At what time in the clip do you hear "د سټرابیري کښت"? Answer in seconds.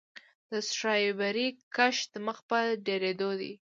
0.51-2.11